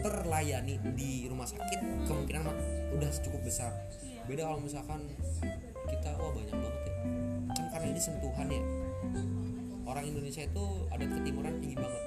[0.01, 2.49] terlayani di rumah sakit kemungkinan
[2.97, 3.69] udah cukup besar.
[4.01, 4.25] Iya.
[4.25, 5.01] beda kalau misalkan
[5.93, 6.95] kita wah banyak banget ya.
[7.53, 8.65] Kan karena ini sentuhan ya.
[9.85, 12.05] Orang Indonesia itu adat ketimuran tinggi banget.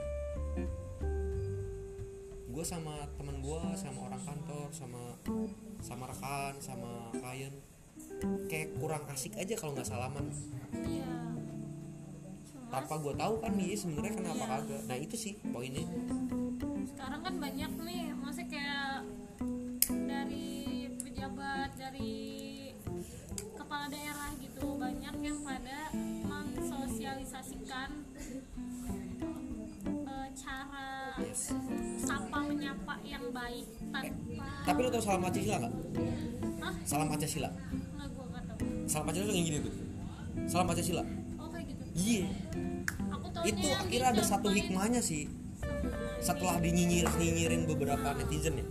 [2.49, 5.01] Gue sama teman gue sama orang kantor sama
[5.85, 7.53] sama rekan sama klien
[8.47, 10.25] kayak kurang asik aja kalau nggak salaman
[10.85, 11.11] iya
[12.67, 14.51] tanpa gue tahu kan dia sebenarnya kenapa Iya.
[14.51, 15.83] kagak nah itu sih poinnya
[16.89, 18.91] sekarang kan banyak nih maksudnya kayak
[19.87, 20.49] dari
[20.97, 22.15] pejabat dari
[23.55, 25.79] kepala daerah gitu banyak yang pada
[26.25, 27.89] mensosialisasikan
[29.85, 30.94] eh, cara.
[32.03, 35.73] Sapa menyapa yang baik tanpa tapi lo tau salam Pancasila nggak?
[36.65, 36.73] Hah?
[36.81, 37.49] salam Pancasila.
[37.53, 39.73] Nggak gua nggak tahu salam Pancasila yang gini tuh.
[40.49, 41.03] Salam Pancasila.
[41.37, 41.83] Oh kayak gitu?
[41.95, 42.25] Iya.
[43.13, 45.29] Aku itu akhirnya ada satu hikmahnya sih.
[46.19, 48.65] Setelah dinyinyir nyinyirin beberapa netizen ya.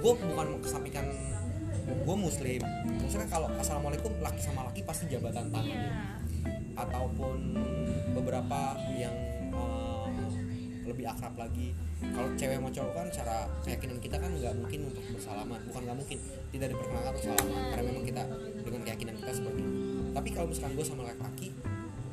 [0.00, 1.04] Gue bukan kesampaikan
[1.84, 2.64] gue muslim.
[3.04, 5.68] Maksudnya kalau assalamualaikum laki sama laki pasti jabatan tangan.
[5.68, 5.92] Iya.
[6.80, 7.38] Ataupun
[8.16, 9.12] beberapa yang
[11.00, 11.72] lebih akrab lagi.
[12.12, 15.60] Kalau cewek sama cowok kan cara keyakinan kita kan nggak mungkin untuk bersalaman.
[15.64, 16.18] Bukan nggak mungkin
[16.52, 18.22] tidak diperkenalkan untuk salaman karena memang kita
[18.60, 19.72] dengan keyakinan kita seperti itu.
[20.12, 21.48] Tapi kalau misalkan gue sama laki-laki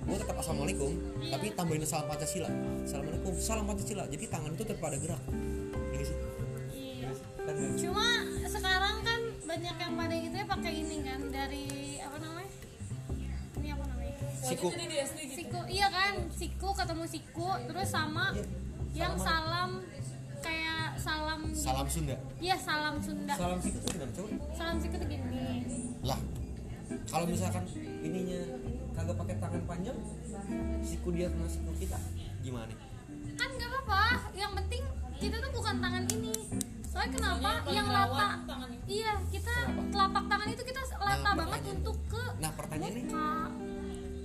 [0.08, 2.48] gue tetap assalamualaikum tapi tambahin salam pancasila.
[2.88, 4.08] Assalamualaikum salam pancasila.
[4.08, 5.24] Jadi tangan itu tetap ada gerak.
[5.92, 6.18] Ini sih.
[6.72, 7.12] Iya.
[7.44, 7.76] Kan nggak?
[7.84, 8.08] cuma
[8.48, 11.68] sekarang kan banyak yang pada gitu ya pakai ini kan dari
[12.00, 12.52] apa namanya?
[13.60, 14.16] Ini apa namanya?
[14.48, 14.68] Siku.
[14.72, 15.28] Gitu.
[15.36, 16.14] siku iya kan?
[16.32, 18.32] Siku ketemu siku terus sama
[18.94, 19.84] yang salam
[20.40, 22.16] kayak salam salam Sunda?
[22.40, 23.34] Iya salam Sunda.
[23.36, 24.12] Salam siku tuh gimana?
[24.14, 24.30] Coba.
[24.56, 25.26] Salam siku tuh gini.
[26.04, 26.20] Lah
[27.12, 27.64] kalau misalkan
[28.04, 28.42] ininya
[28.96, 29.98] kagak pakai tangan panjang
[30.82, 32.00] siku dia kena siku kita
[32.42, 32.74] gimana?
[33.36, 34.32] Kan nggak apa-apa.
[34.34, 34.82] Yang penting
[35.18, 36.34] kita tuh bukan tangan ini.
[36.88, 37.50] Soalnya kenapa?
[37.70, 38.28] yang lata
[38.68, 38.78] ini.
[38.90, 39.54] iya kita
[39.94, 43.30] telapak tangan itu kita lata Nah, banget untuk ke nah pertanyaannya muka.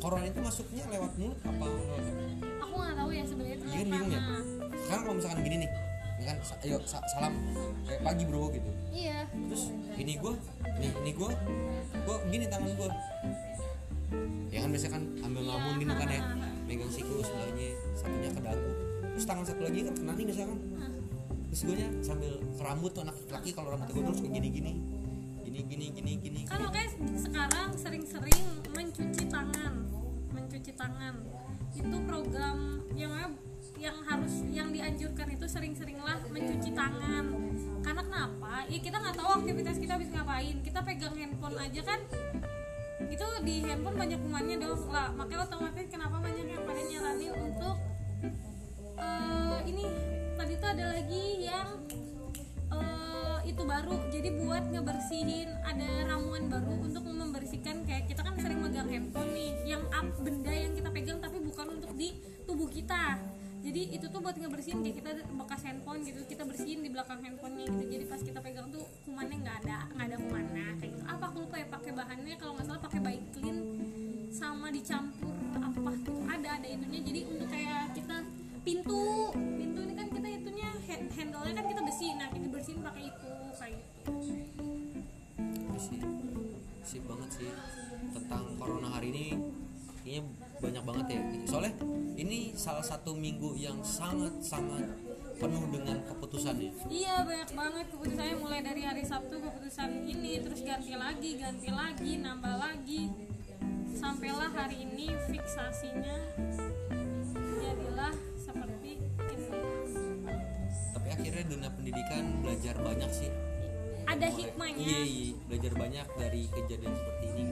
[0.02, 2.51] Corona itu masuknya lewat mulut apa lewat apa?
[2.72, 4.20] Aku nggak tahu ya sebenarnya itu Iya kan bingung ya?
[4.82, 5.70] sekarang kalau misalkan gini nih
[6.16, 7.34] ya kan ayo sa- salam
[7.82, 8.70] kayak pagi bro gitu.
[8.88, 9.26] Iya.
[9.28, 9.62] Terus
[9.98, 10.32] ini gue
[10.78, 11.30] nih ini gue
[11.92, 12.88] gue gini tangan gue
[14.48, 16.22] ya kan biasa kan ambil ngelamun gini kan ya.
[16.62, 18.70] megang siku sebelahnya satunya ke dagu.
[19.12, 20.58] Terus tangan satu lagi kan kena nih misalkan
[21.52, 24.72] terus gue nya sambil rambut tuh anak laki kalau rambutnya gue terus kayak gini gini
[25.42, 26.40] gini gini gini gini.
[26.48, 28.40] kan makanya sekarang sering-sering
[28.72, 29.74] mencuci tangan
[32.32, 32.40] itu
[32.96, 33.36] yang
[33.76, 37.24] yang harus yang dianjurkan itu sering-seringlah mencuci tangan.
[37.84, 38.64] Karena kenapa?
[38.72, 40.56] Ya kita nggak tahu aktivitas kita habis ngapain.
[40.64, 42.00] Kita pegang handphone aja kan
[43.02, 44.88] itu di handphone banyak kumannya dong.
[44.88, 47.76] Lah makanya otomatis kenapa banyak yang pada nyaranin untuk
[48.96, 49.84] eh, ini
[50.40, 51.68] tadi tuh ada lagi yang
[52.72, 53.98] eh, itu baru.
[54.08, 59.56] Jadi buat ngebersihin ada ramuan baru untuk membersihkan kayak kita kan sering megang handphone nih
[59.64, 63.16] yang up benda yang kita pegang tapi bukan untuk di tubuh kita.
[63.64, 67.72] Jadi itu tuh buat ngebersihin kayak kita bekas handphone gitu kita bersihin di belakang handphonenya
[67.72, 67.84] gitu.
[67.88, 71.04] Jadi pas kita pegang tuh kumannya nggak ada nggak ada kumannya kayak gitu.
[71.08, 73.58] Apa aku lupa ya pakai bahannya kalau nggak salah pakai baik clean
[74.28, 77.00] sama dicampur apa gitu ada ada itunya.
[77.00, 78.16] Jadi untuk kayak kita
[78.60, 83.04] pintu pintu ini kan kita itunya hand- handle-nya kan kita besi nah kita bersihin pakai
[83.08, 84.22] itu kayak gitu
[86.82, 87.50] sip banget sih
[88.12, 89.26] tentang corona hari ini.
[90.02, 90.22] Kayaknya
[90.58, 91.20] banyak banget ya.
[91.46, 91.72] Soalnya
[92.18, 94.84] ini salah satu minggu yang sangat sangat
[95.42, 98.36] penuh dengan keputusannya iya banyak banget keputusannya.
[98.38, 103.10] Mulai dari hari Sabtu keputusan ini terus ganti lagi ganti lagi nambah lagi.
[103.92, 106.16] Sampailah hari ini fiksasinya
[107.58, 109.08] jadilah seperti ini.
[110.94, 113.51] Tapi akhirnya dunia pendidikan belajar banyak sih
[114.12, 114.84] ada hikmahnya.
[114.84, 115.32] Iya, iya.
[115.48, 117.44] Belajar banyak dari kejadian seperti ini.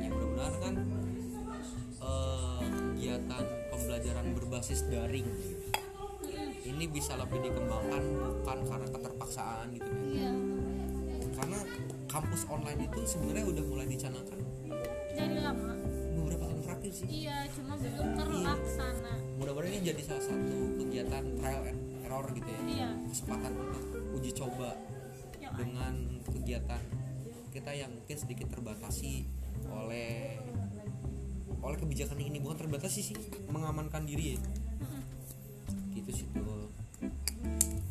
[0.00, 0.74] Ya mudah-mudahan kan
[2.00, 5.28] eh, kegiatan pembelajaran berbasis daring
[6.60, 10.04] ini bisa lebih dikembangkan bukan karena keterpaksaan gitu kan.
[10.06, 10.32] Iya.
[11.36, 11.58] Karena
[12.08, 14.38] kampus online itu sebenarnya udah mulai dicanangkan.
[15.16, 15.74] Dari lama.
[16.20, 17.06] Beberapa tahun terakhir sih.
[17.08, 19.12] Iya cuma belum terlaksana.
[19.40, 22.60] Mudah-mudahan ini jadi salah satu kegiatan trial and error gitu ya.
[22.64, 22.90] Iya.
[23.08, 24.68] Kesempatan untuk uji coba
[25.60, 25.94] dengan
[26.24, 26.80] kegiatan
[27.52, 29.28] kita yang mungkin sedikit terbatasi
[29.68, 30.40] oleh
[31.60, 32.40] oleh kebijakan ini.
[32.40, 33.16] Bukan terbatasi sih
[33.52, 34.40] mengamankan diri ya.
[35.92, 36.72] Gitu sih tuh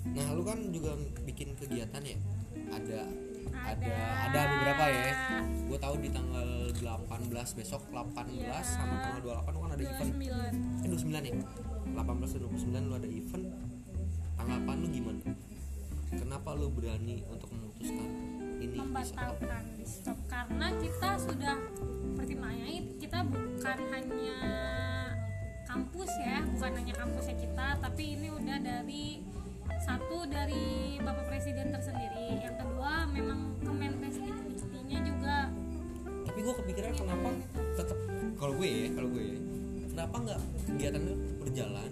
[0.09, 2.17] nah lu kan juga bikin kegiatan ya?
[2.73, 2.99] Ada
[3.53, 3.93] ada
[4.25, 5.13] ada beberapa ya.
[5.69, 8.57] Gue tahu di tanggal 18 besok 18 Iya.
[8.65, 10.11] sama tanggal 28 lu kan ada event.
[10.17, 11.35] 29 eh 29 ya?
[11.93, 13.45] 18 dan 29 lu ada event.
[14.39, 15.21] Tanggapan lu gimana?
[16.09, 17.48] Kenapa lu berani untuk
[17.79, 18.11] memutuskan
[18.59, 18.75] ini.
[18.75, 20.17] Membatalkan di stop.
[20.27, 21.55] Karena kita sudah
[22.19, 24.39] pertimbangannya kita bukan hanya
[25.63, 29.21] kampus ya bukan hanya kampusnya kita tapi ini udah dari
[29.79, 32.43] satu dari bapak presiden tersendiri.
[32.43, 35.37] Yang kedua memang Kemendikbudnya juga
[36.27, 37.29] tapi gue kepikiran kenapa
[37.77, 37.99] tetap
[38.37, 39.39] kalau gue ya kalau gue ya
[39.93, 41.91] kenapa nggak kegiatan itu berjalan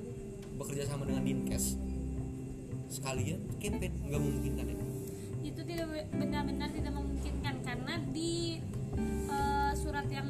[0.57, 1.77] bekerja sama dengan dinkes?
[2.87, 4.73] Sekalian campaign nggak memungkinkan ya.
[4.73, 4.76] itu
[5.67, 8.63] tidak benar-benar tidak memungkinkan karena di
[9.27, 10.27] eh, surat yang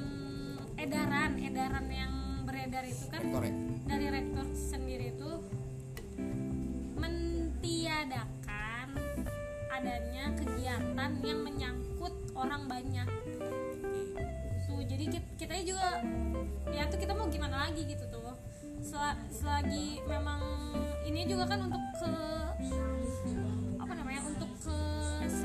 [0.77, 3.53] edaran edaran yang beredar itu kan rektor ya
[3.87, 5.31] dari rektor sendiri itu
[6.97, 8.87] mentiadakan
[9.71, 13.05] adanya kegiatan yang menyangkut orang banyak.
[14.65, 16.01] Tuh jadi kita, kita juga
[16.73, 18.33] ya tuh kita mau gimana lagi gitu tuh.
[18.81, 20.41] Sel- selagi memang
[21.05, 22.13] ini juga kan untuk ke
[23.81, 24.51] apa namanya untuk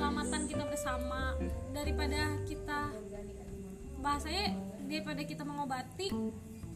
[0.02, 1.38] keselamatan kita bersama
[1.70, 2.90] daripada kita
[4.02, 4.50] bahasanya
[4.90, 6.10] daripada kita mengobati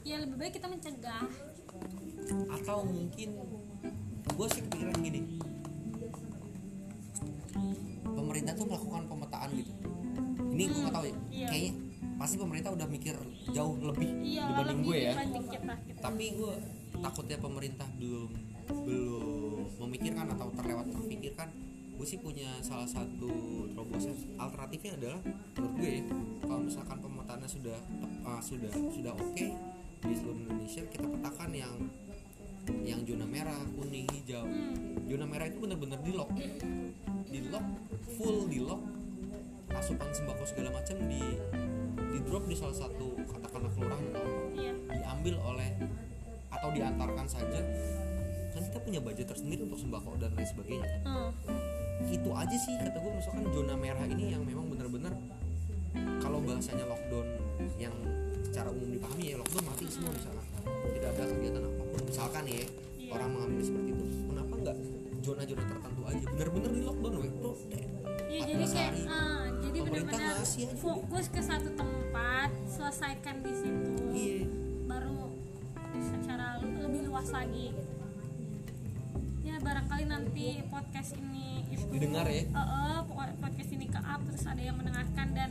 [0.07, 1.27] ya lebih baik kita mencegah.
[2.55, 3.35] Atau mungkin
[4.31, 5.43] gue sih kepikiran gini.
[8.07, 9.75] Pemerintah tuh melakukan pemetaan gitu.
[10.47, 11.17] Ini gue nggak tahu ya.
[11.35, 11.49] Iya.
[11.51, 11.73] kayaknya
[12.23, 13.17] pasti pemerintah udah mikir
[13.51, 15.13] jauh lebih iya dibanding lebih gue ya.
[15.19, 16.01] dibanding kita gitu.
[16.01, 16.55] tapi gue
[17.03, 18.31] takutnya pemerintah belum
[18.89, 21.49] belum memikirkan atau terlewat terpikirkan
[21.97, 23.33] gue sih punya salah satu
[23.73, 25.21] terobosan alternatifnya adalah
[25.57, 26.03] menurut gue ya,
[26.45, 27.79] kalau misalkan pemetaannya sudah
[28.23, 29.49] uh, sudah sudah oke
[30.07, 31.75] di seluruh Indonesia kita petakan yang
[32.83, 34.43] yang zona merah kuning hijau.
[34.43, 35.07] Hmm.
[35.07, 36.31] zona merah itu bener-bener di lock.
[37.27, 37.67] Di lock
[38.19, 38.83] full di lock
[39.75, 41.23] asupan sembako segala macam di
[41.97, 44.25] di drop di salah satu katakanlah kelurahan atau
[44.57, 44.73] iya.
[44.89, 45.71] diambil oleh
[46.51, 47.61] atau diantarkan saja.
[48.57, 51.01] Kan kita punya budget tersendiri untuk sembako dan lain sebagainya kan.
[51.07, 51.31] Hmm.
[52.09, 55.13] Itu aja sih kata gue misalkan zona merah ini yang memang benar-benar
[56.19, 57.27] kalau bahasanya lockdown
[57.77, 57.95] yang
[58.43, 60.45] secara umum dipahami ya lockdown mati semua misalkan.
[60.67, 62.01] Tidak ada kegiatan apa pun.
[62.05, 62.65] Misalkan ya
[62.97, 63.11] Iya.
[63.13, 64.05] orang mengambil seperti itu.
[64.27, 64.77] Kenapa nggak
[65.23, 66.25] zona-zona tertentu aja?
[66.27, 67.31] Benar-benar di lockdown weh.
[67.33, 67.53] Bro
[68.27, 70.37] Iya 14 jadi kayak ah, jadi benar-benar
[70.77, 73.93] fokus ke satu tempat, selesaikan di situ.
[74.13, 74.43] iya.
[74.85, 75.31] Baru
[75.97, 77.71] secara lebih luas lagi.
[77.71, 77.86] gitu.
[79.57, 84.45] Ya barangkali nanti podcast ini itu didengar ya eh, pokok- podcast ini ke up terus
[84.45, 85.49] ada yang mendengarkan dan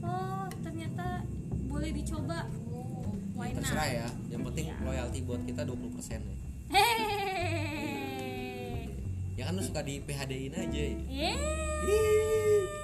[0.00, 1.26] oh ternyata
[1.66, 2.46] boleh dicoba.
[3.34, 3.58] Why not?
[3.60, 4.78] terserah ya yang penting Iya.
[4.80, 5.74] loyalty buat kita 20%
[6.20, 6.34] ya
[6.68, 7.74] Hehehe.
[9.34, 11.38] ya kan lu suka di PHD-in aja ya Yeay.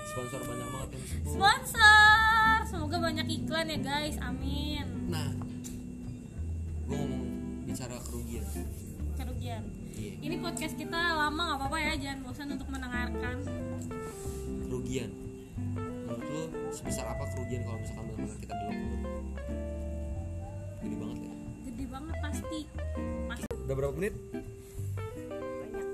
[0.05, 2.59] sponsor banyak banget yang disebut Sponsor.
[2.65, 4.19] Semoga banyak iklan ya guys.
[4.19, 4.87] Amin.
[5.07, 5.31] nah
[6.85, 7.23] gue ngomong
[7.65, 8.43] bicara kerugian
[9.15, 9.63] Kerugian.
[9.93, 13.37] iya Ini podcast kita lama nggak apa-apa ya, jangan bosan untuk mendengarkan.
[14.65, 15.11] kerugian
[15.79, 18.77] menurut lu sebesar apa kerugian kalau misalkan benar-benar kita lockdown
[20.83, 21.33] gede banget ya
[21.65, 22.61] Gede banget pasti.
[23.25, 24.15] Pasti udah berapa menit
[25.55, 25.87] banyak.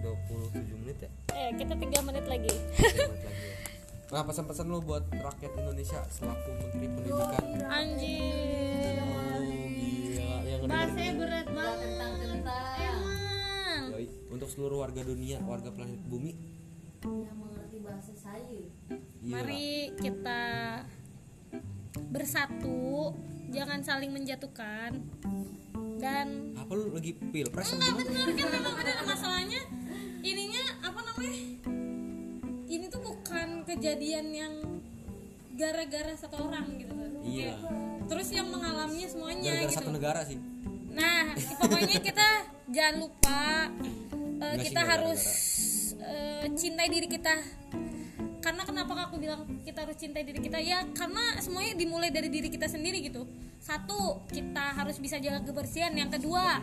[0.00, 2.48] 27 menit ya Eh, kita tiga menit lagi.
[2.48, 3.60] 3 menit lagi ya
[4.08, 9.00] nah pesan-pesan lu buat rakyat Indonesia selaku menteri pendidikan Anjir.
[10.62, 11.90] Yang Bahasanya berat banget.
[12.78, 13.82] Emang.
[13.92, 14.06] Yoi.
[14.30, 16.32] untuk seluruh warga dunia warga planet bumi.
[17.02, 18.62] Yang mengerti bahasa saya.
[19.18, 19.34] iya.
[19.34, 20.42] Mari kita
[22.08, 23.12] bersatu,
[23.50, 25.02] jangan saling menjatuhkan.
[25.98, 27.74] Dan apa lu lagi pilpres?
[27.74, 29.60] Enggak bener kan memang ada masalahnya.
[30.22, 31.42] Ininya apa namanya?
[32.66, 34.54] Ini tuh bukan kejadian yang
[35.52, 37.54] gara-gara satu orang gitu tuh Iya.
[38.08, 39.78] Terus yang mengalaminya semuanya gara-gara gitu.
[39.78, 40.38] satu negara sih
[40.92, 42.28] nah pokoknya kita
[42.68, 43.68] jangan lupa
[44.52, 45.22] sih, kita harus
[46.02, 47.34] eh, cintai diri kita.
[48.42, 50.58] Karena kenapa aku bilang kita harus cintai diri kita?
[50.58, 53.22] Ya karena semuanya dimulai dari diri kita sendiri gitu.
[53.62, 55.94] Satu kita harus bisa jaga kebersihan.
[55.94, 56.58] Yang kedua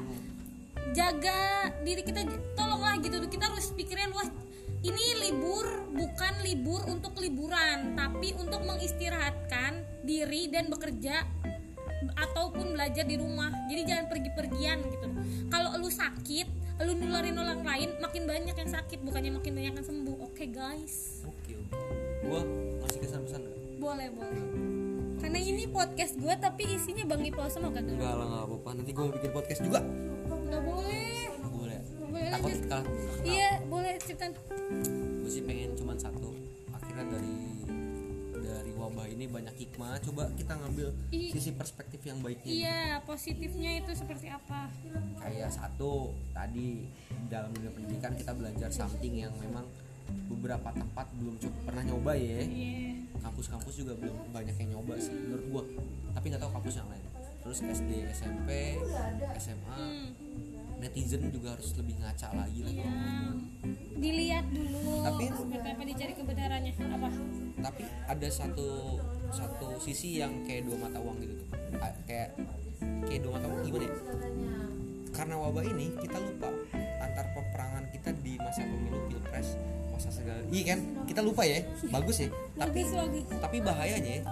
[0.91, 2.27] jaga diri kita
[2.59, 3.23] tolonglah gitu.
[3.31, 4.27] Kita harus pikirnya luas.
[4.79, 11.27] Ini libur bukan libur untuk liburan tapi untuk mengistirahatkan diri dan bekerja
[12.15, 13.51] ataupun belajar di rumah.
[13.67, 15.07] Jadi jangan pergi-pergian gitu.
[15.51, 16.47] Kalau lu sakit
[16.79, 19.03] lu nularin orang lain makin banyak yang sakit.
[19.03, 20.17] Bukannya makin banyak yang sembuh.
[20.31, 21.27] Oke guys.
[21.27, 21.75] Oke oke.
[22.23, 22.41] Gua
[22.83, 23.41] ngasih kesan-pesan
[23.79, 24.43] boleh boleh.
[25.19, 28.69] Karena ini podcast gue tapi isinya bang Ipal sama kagak enggak lah nggak apa-apa.
[28.79, 29.79] Nanti gua mau bikin podcast juga.
[30.27, 31.27] Nggak boleh.
[31.51, 31.79] Boleh.
[31.99, 32.31] Boleh.
[32.31, 32.87] Takut kalah.
[33.27, 34.31] Iya boleh ceritain
[35.29, 36.31] gue sih pengen cuman satu.
[36.71, 37.48] Akhirnya dari
[38.89, 43.93] wabah ini banyak hikmah coba kita ngambil I- sisi perspektif yang baiknya iya positifnya itu
[43.93, 44.65] seperti apa?
[45.21, 46.89] Kayak satu tadi
[47.29, 49.61] dalam dunia pendidikan kita belajar something yang memang
[50.25, 52.41] beberapa tempat belum cukup pernah nyoba ya.
[52.41, 52.97] Iya.
[53.21, 55.63] Kampus-kampus juga belum banyak yang nyoba sih menurut gua.
[56.17, 57.05] Tapi nggak tahu kampus yang lain.
[57.39, 58.49] Terus SD SMP
[59.37, 60.09] SMA Hmm,
[60.79, 62.91] netizen juga harus lebih ngaca lagi lah iya.
[63.99, 65.27] dilihat dulu Tapi-
[65.59, 67.09] apa dicari kebenarannya apa?
[67.59, 68.95] Tapi ada satu
[69.29, 71.47] satu sisi yang kayak dua mata uang gitu tuh.
[71.83, 72.31] A- kayak
[73.11, 73.95] kayak dua mata uang gimana ya?
[75.11, 76.47] Karena wabah ini kita lupa
[76.79, 79.59] antar peperangan kita di masa pemilu pilpres
[79.91, 80.79] masa segala iya kan?
[81.03, 81.59] Kita lupa ya
[81.91, 82.29] bagus ya.
[82.55, 83.23] Tapi bagus bagus.
[83.43, 84.23] tapi bahayanya ya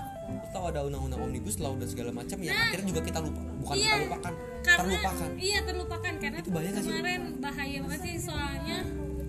[0.52, 3.92] tahu ada undang-undang omnibus law dan segala macam yang akhirnya juga kita lupa bukan Iya.
[3.92, 5.30] kita lupakan karena terlupakan.
[5.38, 6.14] iya terlupakan.
[6.18, 6.90] Karena Itu bahaya nggak sih?
[6.90, 8.78] kemarin bahaya banget sih soalnya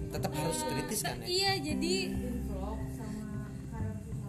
[0.08, 1.26] tetap harus kritis kan ya?
[1.26, 1.94] iya jadi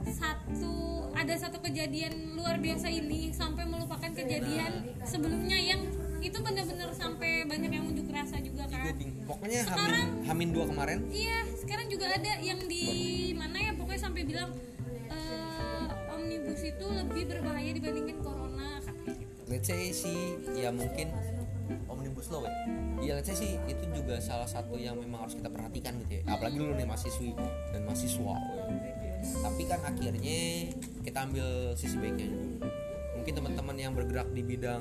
[0.10, 0.74] satu
[1.12, 4.72] ada satu kejadian luar biasa ini sampai melupakan kejadian
[5.04, 5.82] sebelumnya yang
[6.20, 8.92] itu benar-benar sampai banyak yang unjuk rasa juga kan.
[9.24, 11.00] Pokoknya hamin Sekarang- hamin dua kemarin.
[11.08, 12.84] Iya sekarang juga ada yang di
[13.32, 14.52] mana ya pokoknya sampai bilang
[15.08, 18.49] eh, omnibus itu lebih berbahaya dibandingkan corona
[19.50, 21.10] let's say si ya mungkin
[21.90, 22.54] omnibus slow ya?
[23.02, 26.24] Iya let's say sih itu juga salah satu yang memang harus kita perhatikan gitu ya.
[26.30, 27.34] Apalagi lu nih mahasiswi
[27.74, 28.36] dan mahasiswa
[28.70, 28.90] we.
[29.20, 30.72] tapi kan akhirnya
[31.04, 32.32] kita ambil sisi baiknya
[33.20, 34.80] mungkin teman-teman yang bergerak di bidang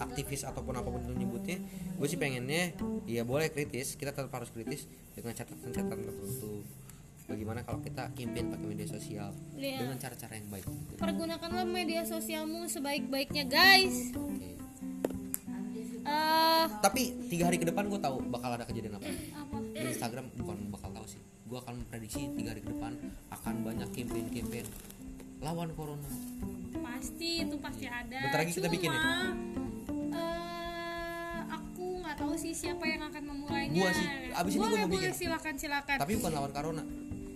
[0.00, 1.60] aktivis ataupun apa pun itu nyebutnya
[1.96, 6.64] gue sih pengennya ya boleh kritis kita tetap harus kritis dengan catatan-catatan tertentu
[7.30, 9.78] bagaimana kalau kita campaign pakai media sosial Iya.
[9.78, 10.66] dengan cara-cara yang baik
[10.96, 14.58] pergunakanlah media sosialmu sebaik-baiknya guys Oke.
[16.02, 20.24] eh tapi tiga hari ke depan gue tahu bakal ada kejadian apa apa di Instagram
[20.34, 22.92] bukan bakal tahu sih gue akan memprediksi tiga hari ke depan
[23.30, 24.66] akan banyak campaign-campaign
[25.40, 26.10] lawan corona
[26.76, 29.00] pasti itu pasti ada Bentar lagi kita bikin ya?
[29.00, 29.16] Cuma,
[30.12, 34.06] eh, aku nggak tahu sih siapa yang akan memulainya Gua sih.
[34.30, 35.12] Abis ini gua mau bikin.
[35.12, 36.82] silakan silakan tapi bukan lawan corona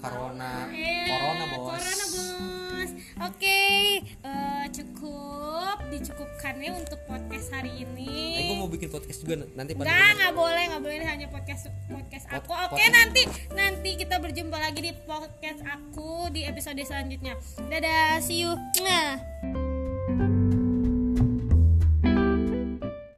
[0.05, 2.91] corona Eh, corona bos corona bos
[3.25, 3.61] oke
[4.03, 9.73] eh, cukup dicukupkan ya untuk podcast hari ini eh gue mau bikin podcast juga nanti
[9.73, 12.53] pada Enggak, nggak boleh, nggak boleh ini hanya podcast podcast Pod- aku.
[12.53, 12.93] Oke, podcast.
[12.93, 17.39] nanti nanti kita berjumpa lagi di podcast aku di episode selanjutnya.
[17.65, 18.53] Dadah, see you.
[18.83, 20.44] Nah.